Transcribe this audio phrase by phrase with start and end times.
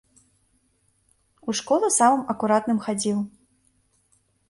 [1.47, 3.19] У школу самым акуратным хадзіў.